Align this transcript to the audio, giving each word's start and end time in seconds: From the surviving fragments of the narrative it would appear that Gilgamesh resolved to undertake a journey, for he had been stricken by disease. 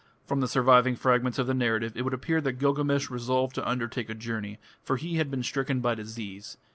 From 0.25 0.39
the 0.39 0.47
surviving 0.47 0.95
fragments 0.95 1.37
of 1.37 1.45
the 1.45 1.53
narrative 1.53 1.95
it 1.95 2.01
would 2.01 2.13
appear 2.15 2.41
that 2.41 2.53
Gilgamesh 2.53 3.11
resolved 3.11 3.53
to 3.53 3.69
undertake 3.69 4.09
a 4.09 4.15
journey, 4.15 4.57
for 4.81 4.97
he 4.97 5.17
had 5.17 5.29
been 5.29 5.43
stricken 5.43 5.79
by 5.79 5.93
disease. 5.93 6.57